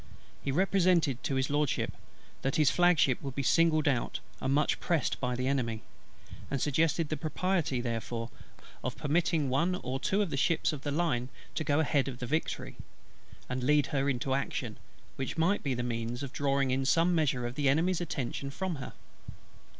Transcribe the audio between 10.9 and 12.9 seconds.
line to go ahead of the Victory,